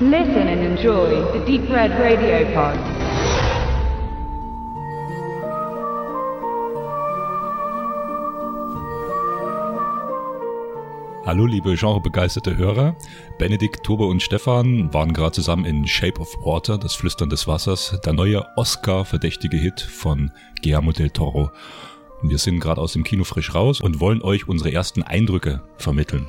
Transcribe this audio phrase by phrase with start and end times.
[0.00, 2.76] Listen and enjoy the Deep Red Radio Pod.
[11.24, 12.96] Hallo liebe genrebegeisterte Hörer.
[13.38, 18.00] Benedikt, Tobe und Stefan waren gerade zusammen in Shape of Water, das Flüstern des Wassers,
[18.04, 21.52] der neue Oscar-verdächtige Hit von Guillermo del Toro.
[22.20, 26.26] Wir sind gerade aus dem Kino frisch raus und wollen euch unsere ersten Eindrücke vermitteln.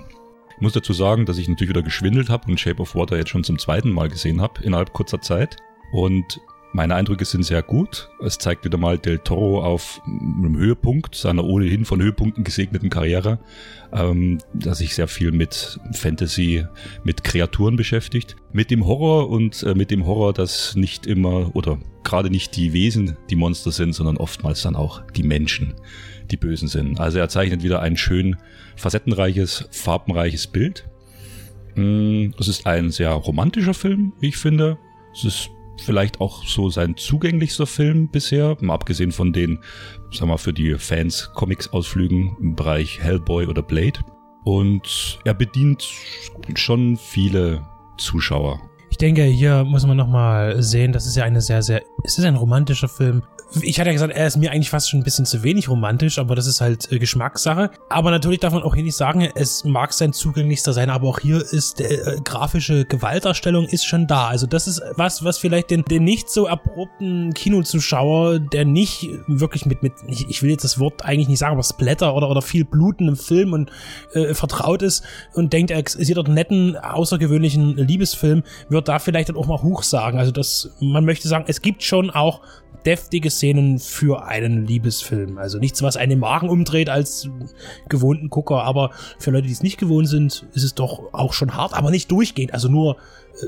[0.55, 3.29] Ich muss dazu sagen, dass ich natürlich wieder geschwindelt habe und Shape of Water jetzt
[3.29, 5.57] schon zum zweiten Mal gesehen habe innerhalb kurzer Zeit.
[5.91, 6.39] Und
[6.75, 8.09] meine Eindrücke sind sehr gut.
[8.21, 13.39] Es zeigt wieder mal Del Toro auf einem Höhepunkt seiner ohnehin von Höhepunkten gesegneten Karriere,
[13.93, 16.65] ähm, dass sich sehr viel mit Fantasy,
[17.05, 18.35] mit Kreaturen beschäftigt.
[18.51, 22.73] Mit dem Horror und äh, mit dem Horror, dass nicht immer oder gerade nicht die
[22.73, 25.75] Wesen die Monster sind, sondern oftmals dann auch die Menschen
[26.29, 26.99] die Bösen sind.
[26.99, 28.35] Also er zeichnet wieder ein schön
[28.75, 30.89] facettenreiches, farbenreiches Bild.
[31.75, 34.77] Mm, es ist ein sehr romantischer Film, wie ich finde.
[35.13, 35.49] Es ist
[35.81, 39.59] vielleicht auch so sein zugänglichster Film bisher, mal abgesehen von den,
[40.11, 43.99] sagen wir, für die Fans Comics-Ausflügen im Bereich Hellboy oder Blade.
[44.43, 45.87] Und er bedient
[46.55, 47.65] schon viele
[47.97, 48.61] Zuschauer.
[48.89, 52.25] Ich denke, hier muss man nochmal sehen, das ist ja eine sehr, sehr, es ist
[52.25, 53.23] ein romantischer Film
[53.61, 56.19] ich hatte ja gesagt, er ist mir eigentlich fast schon ein bisschen zu wenig romantisch,
[56.19, 57.71] aber das ist halt äh, Geschmackssache.
[57.89, 61.19] Aber natürlich darf man auch hier nicht sagen, es mag sein zugänglichster sein, aber auch
[61.19, 64.27] hier ist der äh, grafische Gewaltdarstellung ist schon da.
[64.27, 69.65] Also das ist was, was vielleicht den, den nicht so erprobten Kinozuschauer, der nicht wirklich
[69.65, 72.41] mit, mit ich, ich will jetzt das Wort eigentlich nicht sagen, aber Splatter oder, oder
[72.41, 73.71] viel Bluten im Film und
[74.13, 79.29] äh, vertraut ist und denkt, er sieht dort einen netten, außergewöhnlichen Liebesfilm, wird da vielleicht
[79.29, 80.17] dann auch mal hoch sagen.
[80.17, 82.41] Also das, man möchte sagen, es gibt schon auch
[82.85, 85.37] deftige Szenen für einen Liebesfilm.
[85.37, 87.29] Also nichts, was einen Magen umdreht als
[87.89, 91.55] gewohnten Gucker, aber für Leute, die es nicht gewohnt sind, ist es doch auch schon
[91.55, 92.53] hart, aber nicht durchgehend.
[92.53, 92.97] Also nur
[93.41, 93.47] äh,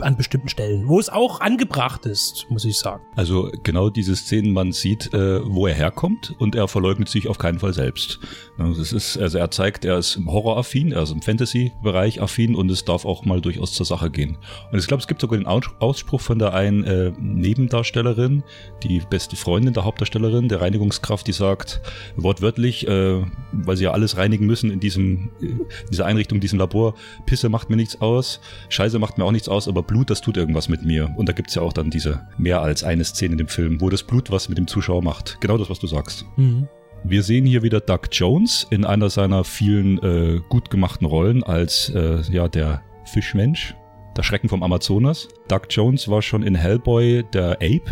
[0.00, 3.02] an bestimmten Stellen, wo es auch angebracht ist, muss ich sagen.
[3.14, 7.38] Also genau diese Szenen, man sieht, äh, wo er herkommt und er verleugnet sich auf
[7.38, 8.18] keinen Fall selbst.
[8.58, 12.70] Das ist, also er zeigt, er ist im Horror-affin, er ist im Fantasy-Bereich affin und
[12.70, 14.38] es darf auch mal durchaus zur Sache gehen.
[14.70, 18.42] Und ich glaube, es gibt sogar den Ausspruch von der einen äh, Nebendarstellerin,
[18.82, 21.80] die beste Freundin der Hauptdarstellerin, der Reinigungskraft, die sagt
[22.16, 26.58] wortwörtlich, äh, weil sie ja alles reinigen müssen in diesem, in dieser Einrichtung, in diesem
[26.58, 30.20] Labor, Pisse macht mir nichts aus, Scheiße macht mir auch nichts aus, aber Blut, das
[30.20, 31.12] tut irgendwas mit mir.
[31.16, 33.88] Und da gibt's ja auch dann diese mehr als eine Szene in dem Film, wo
[33.88, 35.38] das Blut was mit dem Zuschauer macht.
[35.40, 36.24] Genau das, was du sagst.
[36.36, 36.68] Mhm.
[37.04, 41.88] Wir sehen hier wieder Doug Jones in einer seiner vielen äh, gut gemachten Rollen als
[41.90, 43.76] äh, ja der Fischmensch,
[44.16, 45.28] der Schrecken vom Amazonas.
[45.48, 47.84] Doug Jones war schon in Hellboy der Ape,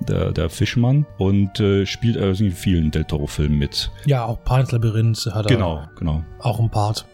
[0.00, 3.90] der, der Fischmann und äh, spielt also in vielen Del Toro-Filmen mit.
[4.04, 5.56] Ja, auch Pan's Labyrinth hat er.
[5.56, 6.24] Genau, genau.
[6.40, 7.06] Auch ein Part.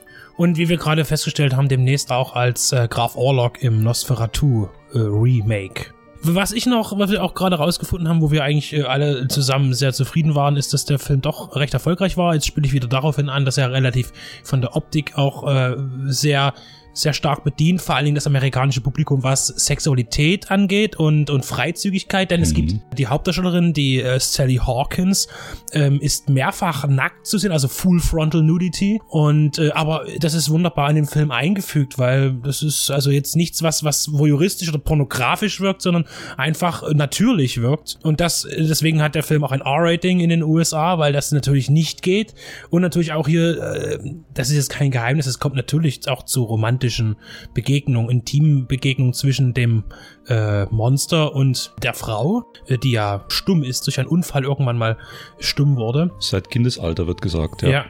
[0.42, 4.98] Und wie wir gerade festgestellt haben, demnächst auch als äh, Graf Orlok im Nosferatu äh,
[4.98, 5.94] Remake.
[6.20, 9.72] Was ich noch, was wir auch gerade rausgefunden haben, wo wir eigentlich äh, alle zusammen
[9.72, 12.34] sehr zufrieden waren, ist, dass der Film doch recht erfolgreich war.
[12.34, 15.76] Jetzt spiele ich wieder daraufhin an, dass er relativ von der Optik auch äh,
[16.06, 16.54] sehr
[16.92, 22.30] sehr stark bedient, vor allen Dingen das amerikanische Publikum, was Sexualität angeht und, und Freizügigkeit,
[22.30, 22.44] denn mhm.
[22.44, 25.28] es gibt die Hauptdarstellerin, die äh, Sally Hawkins,
[25.72, 29.00] ähm, ist mehrfach nackt zu sehen, also Full Frontal Nudity.
[29.08, 33.36] Und äh, aber das ist wunderbar in den Film eingefügt, weil das ist also jetzt
[33.36, 36.04] nichts, was, was voyeuristisch oder pornografisch wirkt, sondern
[36.36, 37.98] einfach natürlich wirkt.
[38.02, 41.70] Und das, deswegen hat der Film auch ein R-Rating in den USA, weil das natürlich
[41.70, 42.34] nicht geht.
[42.70, 43.98] Und natürlich auch hier, äh,
[44.34, 47.16] das ist jetzt kein Geheimnis, es kommt natürlich auch zu romantischen romantischen
[47.54, 49.84] Begegnung, intimen Begegnung zwischen dem
[50.28, 54.98] äh, Monster und der Frau, äh, die ja stumm ist, durch einen Unfall irgendwann mal
[55.38, 56.10] stumm wurde.
[56.18, 57.70] Seit Kindesalter wird gesagt, ja.
[57.70, 57.84] Ja.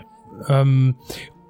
[0.49, 0.97] Ähm,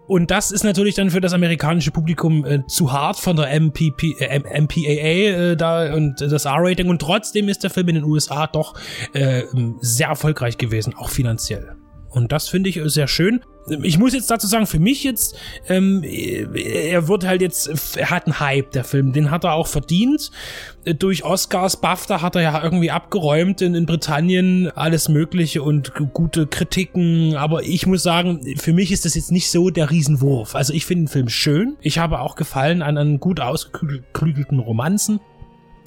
[0.08, 4.20] und das ist natürlich dann für das amerikanische Publikum äh, zu hart von der MPP,
[4.20, 6.88] äh, MPAA äh, da und das R-Rating.
[6.88, 8.74] Und trotzdem ist der Film in den USA doch
[9.14, 9.44] äh,
[9.80, 11.76] sehr erfolgreich gewesen, auch finanziell.
[12.10, 13.40] Und das finde ich sehr schön
[13.82, 15.36] ich muss jetzt dazu sagen, für mich jetzt,
[15.68, 19.66] ähm, er wird halt jetzt, er hat einen Hype, der Film, den hat er auch
[19.66, 20.30] verdient.
[20.98, 26.48] Durch Oscars, BAFTA hat er ja irgendwie abgeräumt in, in Britannien, alles Mögliche und gute
[26.48, 27.36] Kritiken.
[27.36, 30.56] Aber ich muss sagen, für mich ist das jetzt nicht so der Riesenwurf.
[30.56, 31.76] Also ich finde den Film schön.
[31.80, 35.20] Ich habe auch gefallen an, an gut ausgeklügelten Romanzen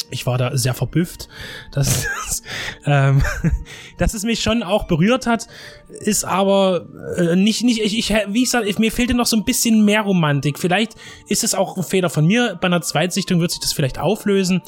[0.09, 1.27] ich war da sehr verbüfft,
[1.71, 2.43] dass, dass,
[2.85, 3.23] ähm,
[3.97, 5.47] dass es mich schon auch berührt hat,
[5.87, 6.85] ist aber
[7.17, 10.01] äh, nicht, nicht, ich, ich, wie ich sage, mir fehlte noch so ein bisschen mehr
[10.01, 10.59] Romantik.
[10.59, 10.95] Vielleicht
[11.27, 12.57] ist es auch ein Fehler von mir.
[12.59, 14.61] Bei einer Zweitsichtung wird sich das vielleicht auflösen.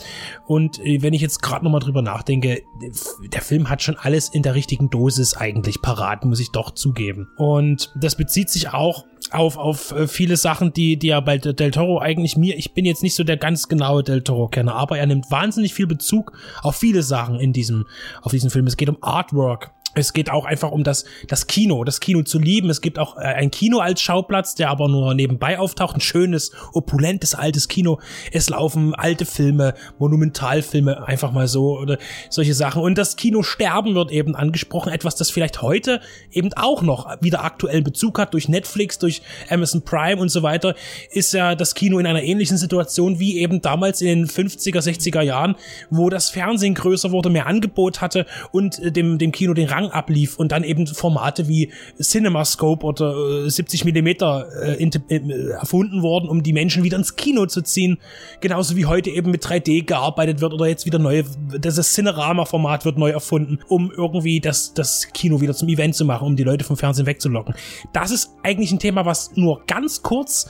[0.45, 2.63] Und äh, wenn ich jetzt gerade nochmal drüber nachdenke,
[3.31, 7.27] der Film hat schon alles in der richtigen Dosis eigentlich parat, muss ich doch zugeben.
[7.37, 11.71] Und das bezieht sich auch auf, auf äh, viele Sachen, die, die er bei Del
[11.71, 15.05] Toro eigentlich mir, ich bin jetzt nicht so der ganz genaue Del Toro-Kenner, aber er
[15.05, 17.85] nimmt wahnsinnig viel Bezug auf viele Sachen in diesem,
[18.21, 18.67] auf diesem Film.
[18.67, 22.39] Es geht um Artwork, es geht auch einfach um das, das Kino, das Kino zu
[22.39, 22.69] lieben.
[22.69, 25.95] Es gibt auch äh, ein Kino als Schauplatz, der aber nur nebenbei auftaucht.
[25.95, 27.99] Ein schönes, opulentes, altes Kino.
[28.31, 31.97] Es laufen alte Filme, Monumentalfilme, einfach mal so oder
[32.29, 32.81] solche Sachen.
[32.81, 34.91] Und das Kino sterben wird eben angesprochen.
[34.91, 36.01] Etwas, das vielleicht heute
[36.31, 40.75] eben auch noch wieder aktuellen Bezug hat durch Netflix, durch Amazon Prime und so weiter,
[41.11, 45.21] ist ja das Kino in einer ähnlichen Situation wie eben damals in den 50er, 60er
[45.21, 45.55] Jahren,
[45.89, 49.86] wo das Fernsehen größer wurde, mehr Angebot hatte und äh, dem, dem Kino den Rang
[49.87, 56.01] Rang ablief und dann eben Formate wie CinemaScope oder äh, 70 Millimeter äh, äh, erfunden
[56.01, 57.97] wurden, um die Menschen wieder ins Kino zu ziehen.
[58.41, 61.23] Genauso wie heute eben mit 3D gearbeitet wird oder jetzt wieder neue,
[61.59, 66.27] das Cinerama-Format wird neu erfunden, um irgendwie das, das Kino wieder zum Event zu machen,
[66.27, 67.55] um die Leute vom Fernsehen wegzulocken.
[67.93, 70.47] Das ist eigentlich ein Thema, was nur ganz kurz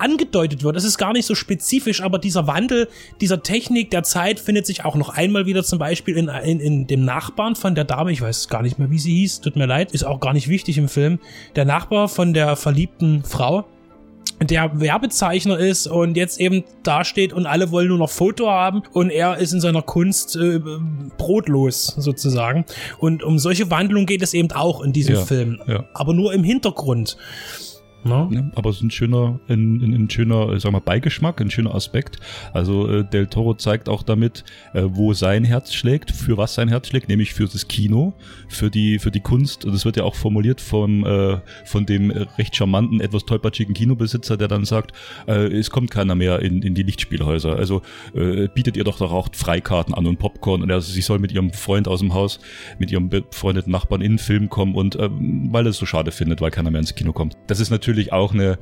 [0.00, 0.76] angedeutet wird.
[0.76, 2.88] Es ist gar nicht so spezifisch, aber dieser Wandel
[3.20, 6.86] dieser Technik der Zeit findet sich auch noch einmal wieder zum Beispiel in, in, in
[6.86, 9.66] dem Nachbarn von der Dame, ich weiß gar nicht mehr, wie sie hieß, tut mir
[9.66, 11.18] leid, ist auch gar nicht wichtig im Film.
[11.56, 13.66] Der Nachbar von der verliebten Frau,
[14.42, 19.10] der Werbezeichner ist und jetzt eben dasteht und alle wollen nur noch Foto haben und
[19.10, 20.60] er ist in seiner Kunst äh,
[21.18, 22.64] brotlos sozusagen.
[22.98, 25.84] Und um solche Wandlungen geht es eben auch in diesem Ja, Film, ja.
[25.92, 27.18] aber nur im Hintergrund.
[28.04, 28.28] Ne?
[28.30, 28.52] Ne?
[28.54, 32.18] Aber es ist ein schöner, ein, ein, ein schöner, sag mal, Beigeschmack, ein schöner Aspekt.
[32.52, 36.68] Also äh, Del Toro zeigt auch damit, äh, wo sein Herz schlägt, für was sein
[36.68, 38.14] Herz schlägt, nämlich für das Kino,
[38.48, 39.64] für die, für die Kunst.
[39.64, 44.36] Und das wird ja auch formuliert vom, äh, von dem recht charmanten, etwas tollpatschigen Kinobesitzer,
[44.36, 44.92] der dann sagt,
[45.26, 47.56] äh, es kommt keiner mehr in, in die Lichtspielhäuser.
[47.56, 47.82] Also
[48.14, 50.62] äh, bietet ihr doch doch auch Freikarten an und Popcorn.
[50.62, 52.40] Und er, sie soll mit ihrem Freund aus dem Haus,
[52.78, 56.12] mit ihrem befreundeten Nachbarn in den Film kommen und äh, weil er es so schade
[56.12, 57.36] findet, weil keiner mehr ins Kino kommt.
[57.46, 58.58] Das ist natürlich auch eine,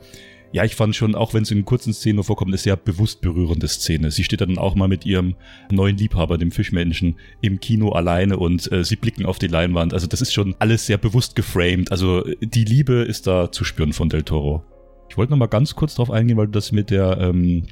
[0.52, 3.20] ja, ich fand schon, auch wenn es in kurzen Szenen nur vorkommt, eine sehr bewusst
[3.20, 4.10] berührende Szene.
[4.10, 5.34] Sie steht dann auch mal mit ihrem
[5.70, 9.92] neuen Liebhaber, dem Fischmenschen, im Kino alleine und äh, sie blicken auf die Leinwand.
[9.92, 11.92] Also das ist schon alles sehr bewusst geframed.
[11.92, 14.64] Also die Liebe ist da zu spüren von Del Toro.
[15.10, 17.64] Ich wollte noch mal ganz kurz drauf eingehen, weil du das mit der ähm,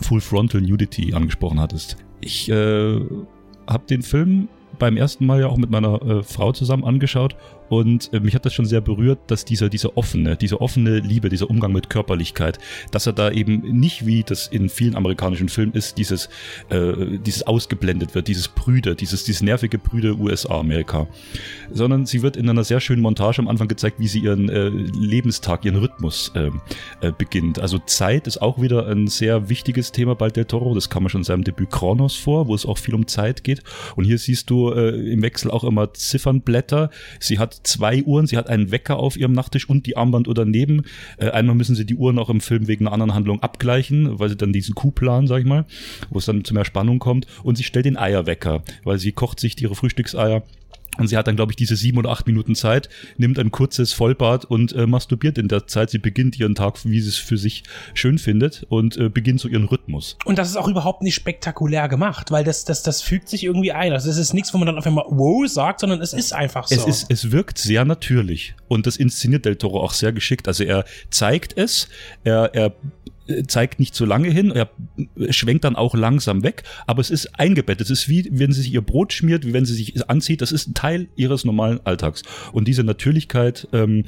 [0.00, 1.96] Full Frontal Nudity angesprochen hattest.
[2.20, 3.00] Ich äh,
[3.66, 4.48] habe den Film
[4.78, 7.36] beim ersten Mal ja auch mit meiner äh, Frau zusammen angeschaut
[7.70, 11.28] und äh, mich hat das schon sehr berührt, dass dieser, dieser offene, diese offene Liebe,
[11.28, 12.58] dieser Umgang mit Körperlichkeit,
[12.90, 16.28] dass er da eben nicht wie das in vielen amerikanischen Filmen ist, dieses,
[16.68, 21.06] äh, dieses ausgeblendet wird, dieses Brüder, dieses, dieses nervige Brüder USA, Amerika,
[21.70, 24.68] sondern sie wird in einer sehr schönen Montage am Anfang gezeigt, wie sie ihren äh,
[24.68, 26.50] Lebenstag, ihren Rhythmus äh,
[27.00, 27.60] äh, beginnt.
[27.60, 31.08] Also Zeit ist auch wieder ein sehr wichtiges Thema bei Del Toro, das kam ja
[31.08, 33.62] schon in seinem Debüt Kronos vor, wo es auch viel um Zeit geht
[33.94, 36.90] und hier siehst du äh, im Wechsel auch immer Ziffernblätter.
[37.20, 40.84] Sie hat zwei Uhren, sie hat einen Wecker auf ihrem Nachttisch und die Armbanduhr daneben.
[41.18, 44.28] Äh, einmal müssen sie die Uhren auch im Film wegen einer anderen Handlung abgleichen, weil
[44.28, 45.64] sie dann diesen Coup planen, sag ich mal,
[46.10, 47.26] wo es dann zu mehr Spannung kommt.
[47.42, 50.42] Und sie stellt den Eierwecker, weil sie kocht sich ihre Frühstückseier
[50.98, 53.92] und sie hat dann, glaube ich, diese sieben oder acht Minuten Zeit, nimmt ein kurzes
[53.92, 55.90] Vollbad und äh, masturbiert in der Zeit.
[55.90, 57.62] Sie beginnt ihren Tag, wie sie es für sich
[57.94, 60.16] schön findet und äh, beginnt so ihren Rhythmus.
[60.24, 63.72] Und das ist auch überhaupt nicht spektakulär gemacht, weil das, das, das fügt sich irgendwie
[63.72, 63.92] ein.
[63.92, 66.66] Also es ist nichts, wo man dann auf einmal wow sagt, sondern es ist einfach
[66.66, 66.74] so.
[66.74, 70.48] Es, ist, es wirkt sehr natürlich und das inszeniert Del Toro auch sehr geschickt.
[70.48, 71.88] Also er zeigt es,
[72.24, 72.74] er, er
[73.46, 74.70] zeigt nicht so lange hin, er
[75.30, 77.86] schwenkt dann auch langsam weg, aber es ist eingebettet.
[77.86, 80.40] Es ist wie, wenn sie sich ihr Brot schmiert, wie wenn sie sich anzieht.
[80.40, 82.22] Das ist ein Teil ihres normalen Alltags.
[82.52, 84.04] Und diese Natürlichkeit, ähm,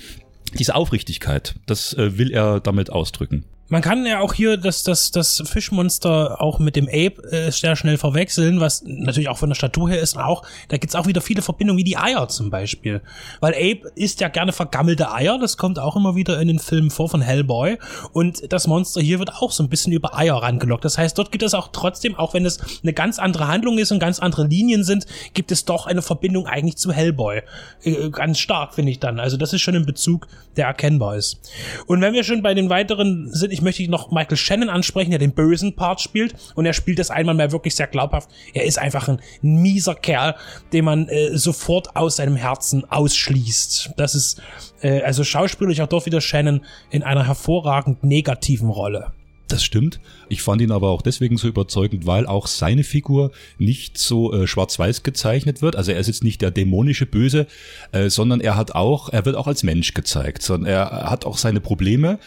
[0.58, 3.44] diese Aufrichtigkeit, das äh, will er damit ausdrücken.
[3.72, 7.74] Man kann ja auch hier das, das, das Fischmonster auch mit dem Ape äh, sehr
[7.74, 10.18] schnell verwechseln, was natürlich auch von der Statur her ist.
[10.18, 13.00] Auch, da gibt's auch wieder viele Verbindungen wie die Eier zum Beispiel.
[13.40, 16.90] Weil Ape isst ja gerne vergammelte Eier, das kommt auch immer wieder in den Filmen
[16.90, 17.78] vor von Hellboy.
[18.12, 20.84] Und das Monster hier wird auch so ein bisschen über Eier rangelockt.
[20.84, 23.90] Das heißt, dort gibt es auch trotzdem, auch wenn es eine ganz andere Handlung ist
[23.90, 27.40] und ganz andere Linien sind, gibt es doch eine Verbindung eigentlich zu Hellboy.
[27.84, 29.18] Äh, ganz stark, finde ich dann.
[29.18, 30.26] Also das ist schon ein Bezug,
[30.56, 31.40] der erkennbar ist.
[31.86, 35.18] Und wenn wir schon bei den weiteren sind, ich möchte noch Michael Shannon ansprechen, der
[35.18, 36.34] den bösen Part spielt.
[36.54, 38.30] Und er spielt das einmal mehr wirklich sehr glaubhaft.
[38.54, 40.34] Er ist einfach ein mieser Kerl,
[40.72, 43.92] den man äh, sofort aus seinem Herzen ausschließt.
[43.96, 44.42] Das ist
[44.82, 49.12] äh, also schauspielerisch auch dort wieder Shannon in einer hervorragend negativen Rolle.
[49.52, 50.00] Das stimmt.
[50.30, 54.46] Ich fand ihn aber auch deswegen so überzeugend, weil auch seine Figur nicht so äh,
[54.46, 55.76] schwarz-weiß gezeichnet wird.
[55.76, 57.46] Also er ist jetzt nicht der dämonische Böse,
[57.92, 61.36] äh, sondern er hat auch, er wird auch als Mensch gezeigt, sondern er hat auch
[61.36, 62.18] seine Probleme,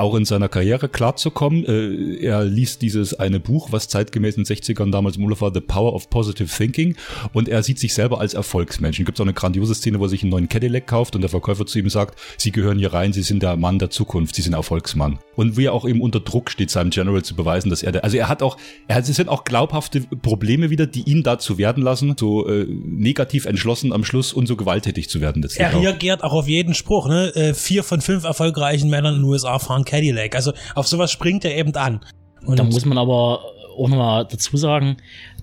[0.00, 1.64] auch in seiner Karriere klarzukommen.
[1.64, 5.52] Äh, er liest dieses eine Buch, was zeitgemäß in den 60ern damals im Urlaub war,
[5.52, 6.96] The Power of Positive Thinking.
[7.32, 9.04] Und er sieht sich selber als Erfolgsmenschen.
[9.04, 11.66] Gibt auch eine grandiose Szene, wo er sich einen neuen Cadillac kauft und der Verkäufer
[11.66, 14.54] zu ihm sagt, Sie gehören hier rein, Sie sind der Mann der Zukunft, Sie sind
[14.54, 15.18] Erfolgsmann.
[15.36, 18.04] Und wie er auch eben unter Druck steht, seinem General zu beweisen, dass er der,
[18.04, 18.56] also er hat auch,
[18.88, 22.66] er hat, es sind auch glaubhafte Probleme wieder, die ihn dazu werden lassen, so äh,
[22.66, 25.46] negativ entschlossen am Schluss und so gewalttätig zu werden.
[25.56, 27.34] Er reagiert auch auf jeden Spruch, ne?
[27.34, 30.34] Äh, vier von fünf erfolgreichen Männern in den USA fahren Cadillac.
[30.34, 32.00] Also auf sowas springt er eben an.
[32.46, 33.44] Und da muss man aber
[33.76, 34.96] auch nochmal dazu sagen,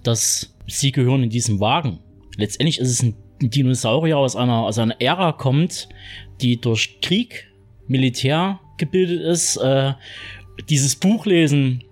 [0.04, 2.00] dass sie gehören in diesem Wagen.
[2.38, 5.90] Letztendlich ist es ein Dinosaurier aus einer, aus einer Ära kommt,
[6.42, 7.52] die durch Krieg,
[7.88, 9.58] Militär gebildet ist.
[9.58, 9.94] Äh,
[10.70, 11.84] dieses Buch lesen,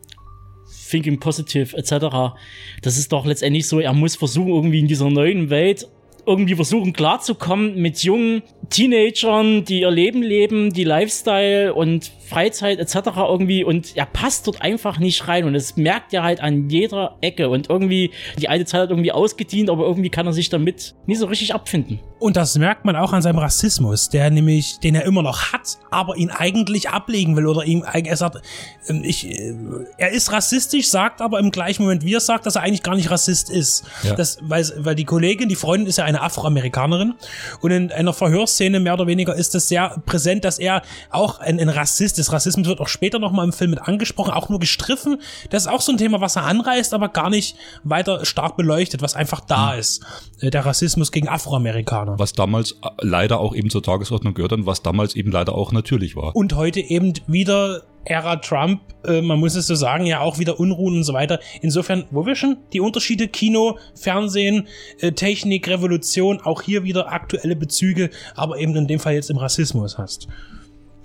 [0.90, 2.36] Thinking Positive etc.,
[2.82, 5.88] das ist doch letztendlich so, er muss versuchen, irgendwie in dieser neuen Welt
[6.28, 12.96] irgendwie versuchen klarzukommen mit jungen Teenagern, die ihr Leben leben, die Lifestyle und Freizeit etc.
[13.18, 17.18] irgendwie und er passt dort einfach nicht rein und das merkt er halt an jeder
[17.22, 20.96] Ecke und irgendwie die alte Zeit hat irgendwie ausgedient, aber irgendwie kann er sich damit
[21.06, 22.00] nie so richtig abfinden.
[22.18, 25.78] Und das merkt man auch an seinem Rassismus, der nämlich, den er immer noch hat,
[25.92, 28.42] aber ihn eigentlich ablegen will oder ihm, er sagt,
[28.88, 29.54] ähm, ich, äh,
[29.98, 32.96] er ist rassistisch, sagt aber im gleichen Moment, wie er sagt, dass er eigentlich gar
[32.96, 33.84] nicht Rassist ist.
[34.04, 34.16] Ja.
[34.16, 37.14] Das, weil, weil die Kollegin, die Freundin ist ja eine Afroamerikanerin
[37.62, 38.14] und in einer
[38.56, 42.32] Verhörszene mehr oder weniger ist es sehr präsent, dass er auch ein, ein Rassist ist.
[42.32, 45.22] Rassismus wird auch später nochmal im Film mit angesprochen, auch nur gestriffen.
[45.50, 49.02] Das ist auch so ein Thema, was er anreißt, aber gar nicht weiter stark beleuchtet,
[49.02, 49.80] was einfach da mhm.
[49.80, 50.06] ist.
[50.40, 52.18] Äh, der Rassismus gegen Afroamerikaner.
[52.18, 55.72] Was damals äh, leider auch eben zur Tagesordnung gehört und was damals eben leider auch
[55.72, 56.36] natürlich war.
[56.36, 60.60] Und heute eben wieder Ära Trump, äh, man muss es so sagen, ja auch wieder
[60.60, 61.40] Unruhen und so weiter.
[61.62, 64.68] Insofern, wo wir schon die Unterschiede Kino, Fernsehen,
[65.00, 69.38] äh, Technik, Revolution, auch hier wieder aktuelle Bezüge, aber eben in dem Fall jetzt im
[69.38, 70.28] Rassismus hast.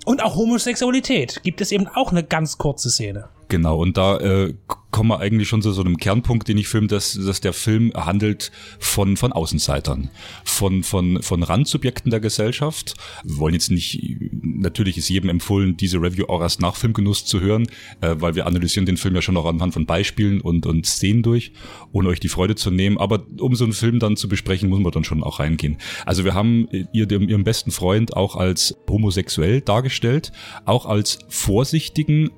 [0.05, 3.29] Und auch Homosexualität gibt es eben auch eine ganz kurze Szene.
[3.51, 4.53] Genau, und da äh,
[4.91, 7.91] kommen wir eigentlich schon zu so einem Kernpunkt, den ich filme, dass, dass der Film
[7.93, 10.09] handelt von, von Außenseitern,
[10.45, 12.93] von, von, von Randsubjekten der Gesellschaft.
[13.25, 17.67] Wir wollen jetzt nicht, natürlich ist jedem empfohlen, diese Review auch nach Filmgenuss zu hören,
[17.99, 21.21] äh, weil wir analysieren den Film ja schon auch anhand von Beispielen und, und Szenen
[21.21, 21.51] durch,
[21.91, 22.97] ohne euch die Freude zu nehmen.
[22.99, 25.75] Aber um so einen Film dann zu besprechen, muss man dann schon auch reingehen.
[26.05, 30.31] Also wir haben ihr, ihren besten Freund auch als homosexuell dargestellt,
[30.63, 32.29] auch als vorsichtigen,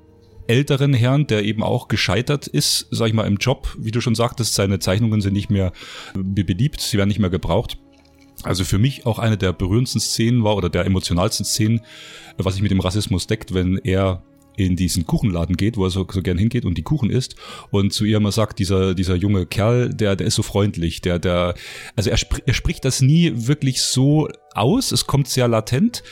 [0.47, 3.75] älteren Herrn, der eben auch gescheitert ist, sag ich mal, im Job.
[3.77, 5.71] Wie du schon sagtest, seine Zeichnungen sind nicht mehr
[6.15, 7.77] beliebt, sie werden nicht mehr gebraucht.
[8.43, 11.81] Also für mich auch eine der berührendsten Szenen war oder der emotionalsten Szenen,
[12.38, 14.23] was sich mit dem Rassismus deckt, wenn er
[14.55, 17.36] in diesen Kuchenladen geht, wo er so, so gern hingeht und die Kuchen isst
[17.72, 21.19] und zu ihr immer sagt, dieser, dieser junge Kerl, der, der ist so freundlich, der,
[21.19, 21.55] der,
[21.95, 26.03] also er, sp er spricht das nie wirklich so aus, es kommt sehr latent,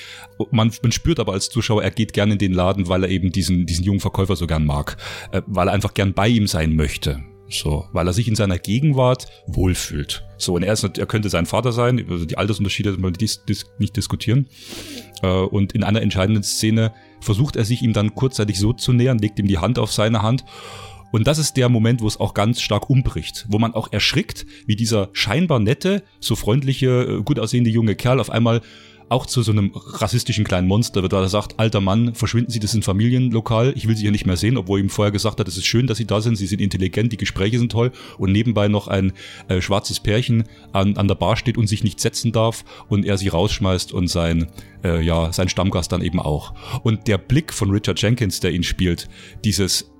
[0.51, 3.31] man, man spürt aber als Zuschauer, er geht gern in den Laden, weil er eben
[3.31, 4.97] diesen, diesen jungen Verkäufer so gern mag,
[5.31, 7.23] äh, weil er einfach gern bei ihm sein möchte.
[7.51, 10.23] So, weil er sich in seiner Gegenwart wohlfühlt.
[10.37, 13.65] So, und er ist, er könnte sein Vater sein, also die Altersunterschiede wir dis, dis,
[13.77, 14.47] nicht diskutieren.
[15.21, 19.19] Äh, und in einer entscheidenden Szene versucht er sich ihm dann kurzzeitig so zu nähern,
[19.19, 20.45] legt ihm die Hand auf seine Hand.
[21.11, 24.45] Und das ist der Moment, wo es auch ganz stark umbricht, wo man auch erschrickt,
[24.65, 28.61] wie dieser scheinbar nette, so freundliche, äh, gut aussehende junge Kerl auf einmal
[29.11, 32.59] auch zu so einem rassistischen kleinen Monster wird, weil er sagt, alter Mann, verschwinden Sie,
[32.59, 35.47] das ein Familienlokal, ich will Sie hier nicht mehr sehen, obwohl ihm vorher gesagt hat,
[35.47, 38.31] es ist schön, dass Sie da sind, Sie sind intelligent, die Gespräche sind toll und
[38.31, 39.11] nebenbei noch ein
[39.49, 43.17] äh, schwarzes Pärchen an, an der Bar steht und sich nicht setzen darf und er
[43.17, 44.47] sie rausschmeißt und sein,
[44.83, 46.53] äh, ja, sein Stammgast dann eben auch.
[46.83, 49.09] Und der Blick von Richard Jenkins, der ihn spielt,
[49.43, 49.91] dieses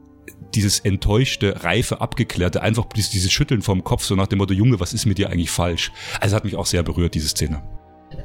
[0.56, 4.94] dieses enttäuschte, reife, abgeklärte, einfach dieses Schütteln vom Kopf, so nach dem Motto, Junge, was
[4.94, 5.92] ist mit dir eigentlich falsch?
[6.20, 7.62] Also hat mich auch sehr berührt, diese Szene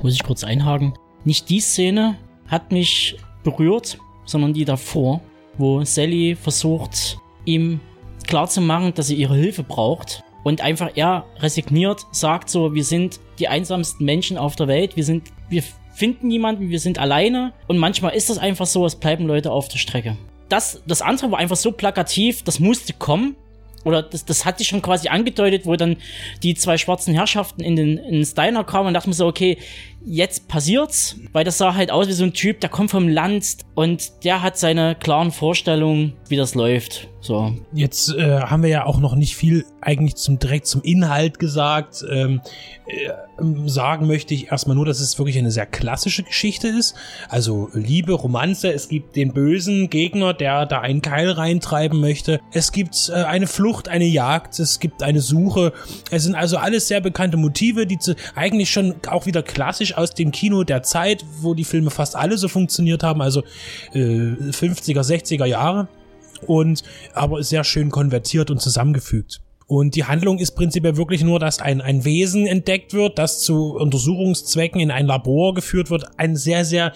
[0.02, 0.95] muss ich kurz einhaken.
[1.25, 2.16] Nicht die Szene
[2.49, 5.21] hat mich berührt, sondern die davor,
[5.59, 7.81] wo Sally versucht, ihm
[8.26, 10.23] klarzumachen, dass sie ihre Hilfe braucht.
[10.45, 15.05] Und einfach er resigniert, sagt so, wir sind die einsamsten Menschen auf der Welt, wir
[15.05, 15.62] sind, wir
[15.93, 17.52] finden niemanden, wir sind alleine.
[17.66, 20.16] Und manchmal ist das einfach so, es bleiben Leute auf der Strecke.
[20.49, 23.35] Das, das andere war einfach so plakativ, das musste kommen
[23.87, 25.97] oder das, das hat sich schon quasi angedeutet, wo dann
[26.43, 29.59] die zwei schwarzen Herrschaften in den, in den Steiner kamen und dachte mir so, okay,
[30.06, 33.58] jetzt passiert's, weil das sah halt aus wie so ein Typ, der kommt vom Land
[33.75, 37.08] und der hat seine klaren Vorstellungen, wie das läuft.
[37.26, 37.52] So.
[37.72, 42.04] Jetzt äh, haben wir ja auch noch nicht viel eigentlich zum direkt zum Inhalt gesagt.
[42.08, 42.40] Ähm,
[42.86, 43.10] äh,
[43.68, 46.94] sagen möchte ich erstmal nur, dass es wirklich eine sehr klassische Geschichte ist.
[47.28, 52.40] Also Liebe, Romanze, es gibt den bösen Gegner, der da einen Keil reintreiben möchte.
[52.52, 55.72] Es gibt äh, eine Flucht, eine Jagd, es gibt eine Suche.
[56.12, 60.15] Es sind also alles sehr bekannte Motive, die zu, eigentlich schon auch wieder klassisch aus
[60.15, 63.43] dem Kino der Zeit, wo die Filme fast alle so funktioniert haben, also
[63.93, 65.88] äh, 50er, 60er Jahre
[66.47, 66.83] und
[67.15, 69.41] aber sehr schön konvertiert und zusammengefügt.
[69.68, 73.75] Und die Handlung ist prinzipiell wirklich nur, dass ein, ein Wesen entdeckt wird, das zu
[73.75, 76.04] Untersuchungszwecken in ein Labor geführt wird.
[76.18, 76.92] Ein sehr, sehr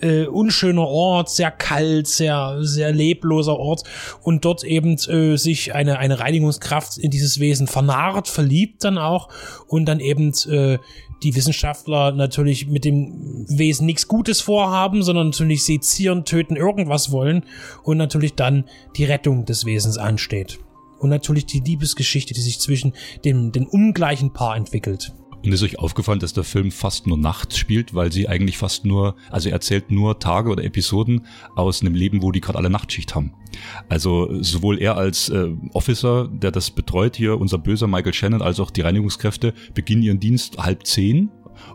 [0.00, 3.82] äh, unschöner Ort, sehr kalt, sehr, sehr lebloser Ort.
[4.22, 9.28] Und dort eben äh, sich eine, eine Reinigungskraft in dieses Wesen vernarrt, verliebt dann auch
[9.66, 10.78] und dann eben äh,
[11.24, 17.44] die Wissenschaftler natürlich mit dem Wesen nichts Gutes vorhaben, sondern natürlich sezieren, töten, irgendwas wollen
[17.82, 18.64] und natürlich dann
[18.96, 20.60] die Rettung des Wesens ansteht
[21.02, 22.94] und natürlich die Liebesgeschichte, die sich zwischen
[23.24, 25.12] dem, dem ungleichen Paar entwickelt.
[25.44, 28.84] Und ist euch aufgefallen, dass der Film fast nur nachts spielt, weil sie eigentlich fast
[28.84, 32.70] nur, also er erzählt nur Tage oder Episoden aus einem Leben, wo die gerade alle
[32.70, 33.34] Nachtschicht haben.
[33.88, 38.60] Also sowohl er als äh, Officer, der das betreut hier, unser böser Michael Shannon, als
[38.60, 41.28] auch die Reinigungskräfte beginnen ihren Dienst halb zehn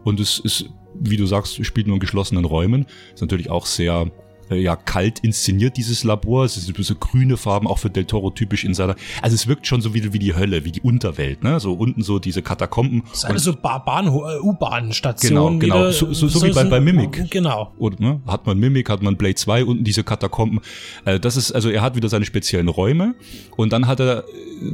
[0.06, 2.86] und es ist, wie du sagst, spielt nur in geschlossenen Räumen.
[3.14, 4.10] Ist natürlich auch sehr
[4.50, 6.46] äh, ja kalt inszeniert, dieses Labor.
[6.46, 8.96] Es ist so grüne Farben, auch für Del Toro typisch in seiner.
[9.22, 11.60] Also es wirkt schon so wie, wie die Hölle, wie die Unterwelt, ne?
[11.60, 13.04] So unten so diese Katakomben.
[13.10, 15.30] Das ist alles so äh, U-Bahn-Station.
[15.30, 15.92] Genau, genau.
[15.92, 17.30] So, so, so, so wie bei, bei Mimic.
[17.30, 17.74] Genau.
[17.78, 18.22] Und, ne?
[18.28, 20.62] Hat man Mimic, hat man Blade 2, unten diese Katakomben.
[21.06, 23.16] Äh, das ist, also er hat wieder seine speziellen Räume.
[23.56, 24.24] Und dann hat er äh,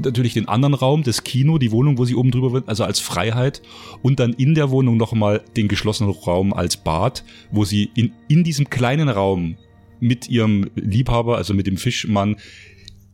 [0.03, 2.99] natürlich den anderen Raum, das Kino, die Wohnung, wo sie oben drüber wird, also als
[2.99, 3.61] Freiheit.
[4.01, 8.43] Und dann in der Wohnung nochmal den geschlossenen Raum als Bad, wo sie in, in
[8.43, 9.55] diesem kleinen Raum
[10.03, 12.37] mit ihrem Liebhaber, also mit dem Fischmann,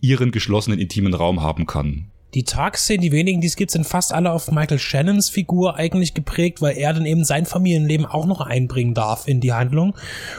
[0.01, 2.11] ihren geschlossenen intimen Raum haben kann.
[2.35, 6.13] Die Tagsszenen, die wenigen, die es gibt, sind fast alle auf Michael Shannons Figur eigentlich
[6.13, 9.95] geprägt, weil er dann eben sein Familienleben auch noch einbringen darf in die Handlung.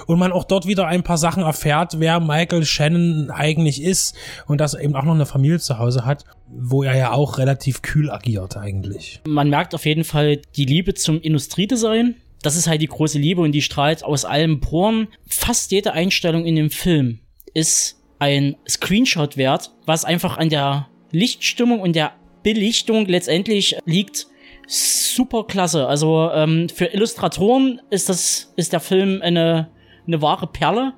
[0.07, 4.15] Und man auch dort wieder ein paar Sachen erfährt, wer Michael Shannon eigentlich ist
[4.47, 7.39] und dass er eben auch noch eine Familie zu Hause hat, wo er ja auch
[7.39, 9.21] relativ kühl agiert eigentlich.
[9.27, 13.41] Man merkt auf jeden Fall die Liebe zum Industriedesign das ist halt die große Liebe
[13.41, 15.09] und die strahlt aus allen Poren.
[15.27, 17.21] Fast jede Einstellung in dem Film
[17.55, 24.27] ist ein Screenshot wert, was einfach an der Lichtstimmung und der Belichtung letztendlich liegt.
[24.67, 25.87] Super klasse.
[25.87, 29.71] Also ähm, für Illustratoren ist das ist der Film eine
[30.07, 30.95] eine wahre Perle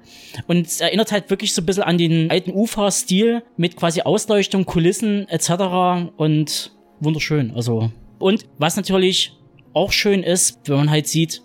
[0.46, 4.64] und es erinnert halt wirklich so ein bisschen an den alten Ufa-Stil mit quasi Ausleuchtung,
[4.64, 6.08] Kulissen etc.
[6.16, 7.52] und wunderschön.
[7.54, 9.32] Also und was natürlich
[9.74, 11.42] auch schön ist, wenn man halt sieht,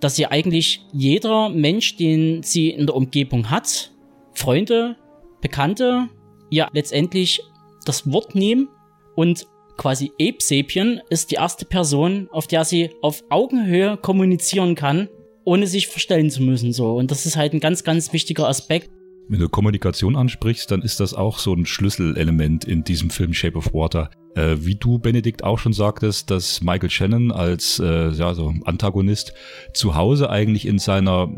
[0.00, 3.92] dass sie eigentlich jeder Mensch, den sie in der Umgebung hat,
[4.34, 4.96] Freunde,
[5.40, 6.08] Bekannte,
[6.50, 7.40] ja letztendlich
[7.84, 8.68] das Wort nehmen
[9.14, 15.08] und quasi Ape Sapien ist die erste Person, auf der sie auf Augenhöhe kommunizieren kann,
[15.44, 16.96] ohne sich verstellen zu müssen, so.
[16.96, 18.90] Und das ist halt ein ganz, ganz wichtiger Aspekt.
[19.28, 23.56] Wenn du Kommunikation ansprichst, dann ist das auch so ein Schlüsselelement in diesem Film Shape
[23.56, 24.10] of Water.
[24.34, 29.32] Äh, wie du, Benedikt, auch schon sagtest, dass Michael Shannon als äh, ja, so Antagonist
[29.74, 31.28] zu Hause eigentlich in seiner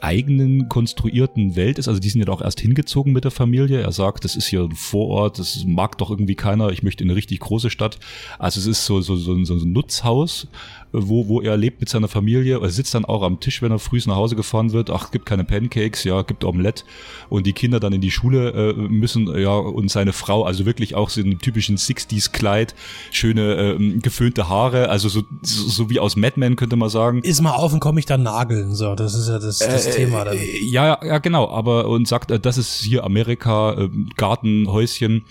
[0.00, 1.86] eigenen konstruierten Welt ist.
[1.86, 3.80] Also die sind ja auch erst hingezogen mit der Familie.
[3.80, 7.10] Er sagt, das ist hier ein Vorort, das mag doch irgendwie keiner, ich möchte in
[7.10, 7.98] eine richtig große Stadt.
[8.38, 10.48] Also es ist so, so, so, so ein Nutzhaus,
[10.94, 12.60] wo, wo er lebt mit seiner Familie.
[12.60, 14.90] Er sitzt dann auch am Tisch, wenn er früh nach Hause gefahren wird.
[14.90, 16.84] Ach, gibt keine Pancakes, ja, gibt Omelette.
[17.28, 20.94] Und die Kinder dann in die Schule äh, müssen, ja, und seine Frau, also wirklich
[20.94, 22.74] auch so in einem typischen 60s Kleid,
[23.10, 27.22] schöne äh, geföhnte Haare, also so, so, so wie aus Mad Men könnte man sagen.
[27.22, 29.90] Ist mal auf und komme ich dann nageln, so, das ist ja das, das äh,
[29.90, 30.38] Thema dann.
[30.70, 35.24] Ja, ja, genau, aber und sagt, äh, das ist hier Amerika, äh, Garten, Häuschen.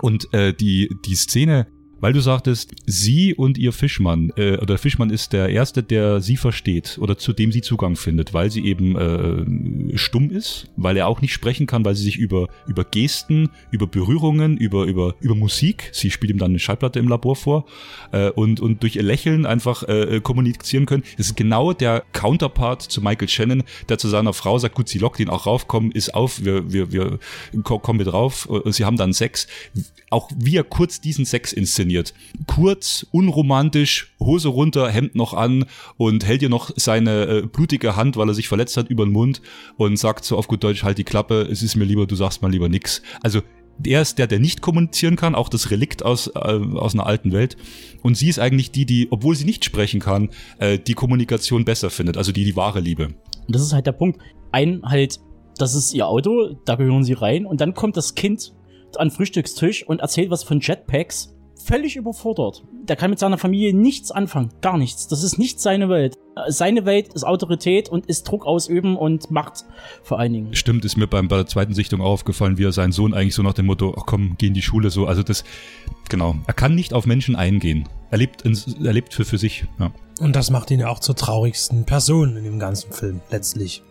[0.00, 1.68] Und äh, die, die Szene,
[2.00, 6.36] weil du sagtest, sie und ihr Fischmann, äh, oder Fischmann ist der Erste, der sie
[6.36, 11.06] versteht oder zu dem sie Zugang findet, weil sie eben äh, stumm ist, weil er
[11.06, 15.34] auch nicht sprechen kann, weil sie sich über, über Gesten, über Berührungen, über, über, über
[15.34, 17.66] Musik, sie spielt ihm dann eine Schallplatte im Labor vor,
[18.12, 21.04] äh, und, und durch ihr Lächeln einfach äh, kommunizieren können.
[21.16, 24.98] Das ist genau der Counterpart zu Michael Shannon, der zu seiner Frau sagt, gut, sie
[24.98, 27.18] lockt ihn auch rauf, komm, ist auf, wir, wir, wir
[27.62, 29.46] kommen mit rauf, und sie haben dann Sex.
[30.10, 32.14] Auch wie er kurz diesen Sex inszeniert inszeniert.
[32.46, 35.66] Kurz, unromantisch, Hose runter, Hemd noch an
[35.96, 39.12] und hält ihr noch seine äh, blutige Hand, weil er sich verletzt hat, über den
[39.12, 39.40] Mund
[39.76, 42.42] und sagt so auf gut Deutsch, halt die Klappe, es ist mir lieber, du sagst
[42.42, 43.02] mal lieber nix.
[43.22, 43.42] Also
[43.84, 47.32] er ist der, der nicht kommunizieren kann, auch das Relikt aus, äh, aus einer alten
[47.32, 47.56] Welt.
[48.02, 51.90] Und sie ist eigentlich die, die, obwohl sie nicht sprechen kann, äh, die Kommunikation besser
[51.90, 53.08] findet, also die, die wahre Liebe.
[53.46, 54.20] Und das ist halt der Punkt.
[54.52, 55.18] Ein halt,
[55.58, 58.52] das ist ihr Auto, da gehören sie rein und dann kommt das Kind
[58.96, 61.33] an den Frühstückstisch und erzählt was von Jetpacks
[61.64, 62.64] völlig überfordert.
[62.84, 65.08] Der kann mit seiner Familie nichts anfangen, gar nichts.
[65.08, 66.18] Das ist nicht seine Welt.
[66.48, 69.64] Seine Welt ist Autorität und ist Druck ausüben und Macht
[70.02, 70.54] vor allen Dingen.
[70.54, 73.42] Stimmt, ist mir beim, bei der zweiten Sichtung aufgefallen, wie er seinen Sohn eigentlich so
[73.42, 75.06] nach dem Motto, ach komm, geh in die Schule so.
[75.06, 75.44] Also das,
[76.08, 76.34] genau.
[76.46, 77.88] Er kann nicht auf Menschen eingehen.
[78.10, 79.66] Er lebt, in, er lebt für, für sich.
[79.78, 79.92] Ja.
[80.20, 83.82] Und das macht ihn ja auch zur traurigsten Person in dem ganzen Film, letztlich.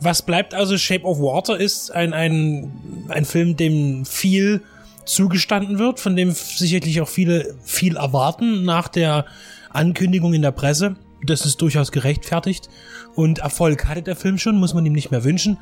[0.00, 0.76] Was bleibt also?
[0.76, 4.62] Shape of Water ist ein, ein, ein Film, dem viel
[5.06, 9.24] zugestanden wird, von dem sicherlich auch viele viel erwarten nach der
[9.70, 10.96] Ankündigung in der Presse.
[11.24, 12.68] Das ist durchaus gerechtfertigt.
[13.14, 15.58] Und Erfolg hatte der Film schon, muss man ihm nicht mehr wünschen.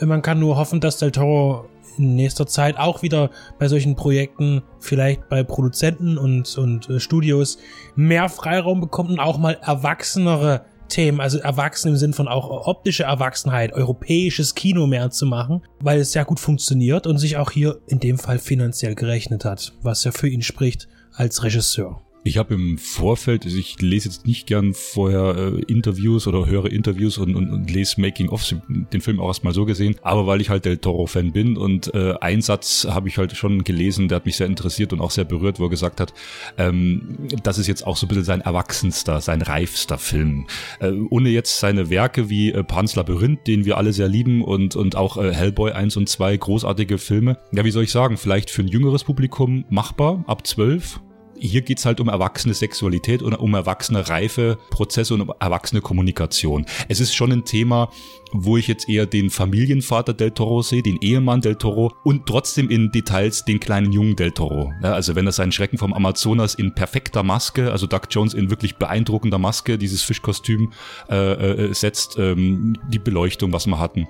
[0.00, 1.68] Man kann nur hoffen, dass Del Toro
[1.98, 7.58] in nächster Zeit auch wieder bei solchen Projekten, vielleicht bei Produzenten und, und äh, Studios,
[7.94, 13.04] mehr Freiraum bekommt und auch mal erwachsenere Themen, also erwachsen im Sinn von auch optische
[13.04, 17.80] Erwachsenheit, europäisches Kino mehr zu machen, weil es sehr gut funktioniert und sich auch hier
[17.86, 22.05] in dem Fall finanziell gerechnet hat, was ja für ihn spricht als Regisseur.
[22.26, 26.72] Ich habe im Vorfeld, also ich lese jetzt nicht gern vorher äh, Interviews oder höre
[26.72, 30.50] Interviews und, und, und lese Making-ofs, den Film auch erstmal so gesehen, aber weil ich
[30.50, 34.26] halt Del Toro-Fan bin und äh, einen Satz habe ich halt schon gelesen, der hat
[34.26, 36.14] mich sehr interessiert und auch sehr berührt, wo er gesagt hat,
[36.58, 40.48] ähm, das ist jetzt auch so ein bisschen sein erwachsenster, sein reifster Film.
[40.80, 44.74] Äh, ohne jetzt seine Werke wie äh, Pans Labyrinth, den wir alle sehr lieben und,
[44.74, 47.38] und auch äh, Hellboy 1 und 2, großartige Filme.
[47.52, 50.98] Ja, wie soll ich sagen, vielleicht für ein jüngeres Publikum machbar, ab 12,
[51.38, 56.66] hier geht's halt um erwachsene Sexualität und um erwachsene reife Prozesse und um erwachsene Kommunikation.
[56.88, 57.90] Es ist schon ein Thema,
[58.32, 62.70] wo ich jetzt eher den Familienvater Del Toro sehe, den Ehemann Del Toro und trotzdem
[62.70, 64.72] in Details den kleinen Jungen Del Toro.
[64.82, 68.50] Ja, also wenn er seinen Schrecken vom Amazonas in perfekter Maske, also Doug Jones in
[68.50, 70.72] wirklich beeindruckender Maske, dieses Fischkostüm
[71.08, 74.06] äh, äh, setzt, ähm, die Beleuchtung, was wir hatten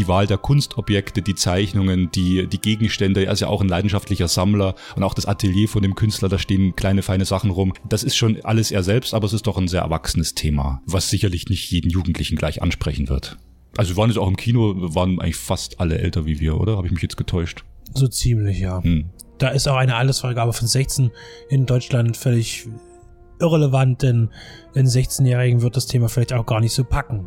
[0.00, 4.28] die Wahl der Kunstobjekte, die Zeichnungen, die, die Gegenstände, er ist ja auch ein leidenschaftlicher
[4.28, 7.74] Sammler und auch das Atelier von dem Künstler, da stehen kleine feine Sachen rum.
[7.86, 11.10] Das ist schon alles er selbst, aber es ist doch ein sehr erwachsenes Thema, was
[11.10, 13.36] sicherlich nicht jeden Jugendlichen gleich ansprechen wird.
[13.76, 16.78] Also wir waren jetzt auch im Kino, waren eigentlich fast alle älter wie wir, oder?
[16.78, 17.64] Habe ich mich jetzt getäuscht?
[17.92, 18.82] So ziemlich, ja.
[18.82, 19.10] Hm.
[19.36, 21.10] Da ist auch eine Altersfreigabe von 16
[21.50, 22.66] in Deutschland völlig
[23.38, 24.30] irrelevant, denn
[24.74, 27.26] in 16-Jährigen wird das Thema vielleicht auch gar nicht so packen.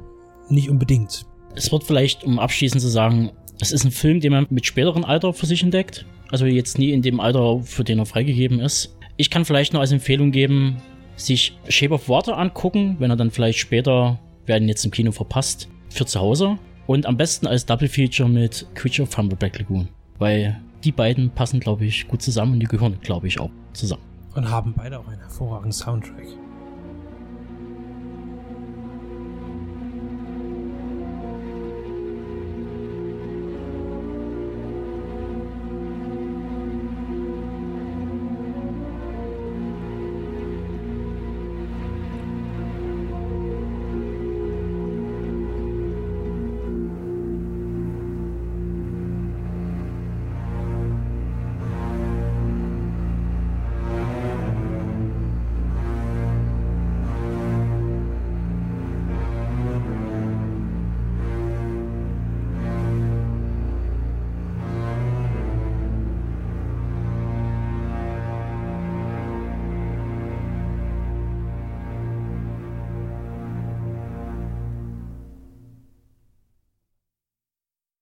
[0.50, 1.28] Nicht unbedingt.
[1.56, 5.06] Es wird vielleicht, um abschließend zu sagen, es ist ein Film, den man mit späteren
[5.06, 6.06] Alter für sich entdeckt.
[6.32, 8.98] Also jetzt nie in dem Alter, für den er freigegeben ist.
[9.18, 10.82] Ich kann vielleicht nur als Empfehlung geben,
[11.16, 15.70] sich Shape of Water angucken, wenn er dann vielleicht später, werden jetzt im Kino verpasst,
[15.90, 16.58] für zu Hause.
[16.88, 19.88] Und am besten als Double Feature mit Creature from the Black Lagoon.
[20.18, 24.02] Weil die beiden passen, glaube ich, gut zusammen und die gehören, glaube ich, auch zusammen.
[24.36, 26.26] Und haben beide auch einen hervorragenden Soundtrack.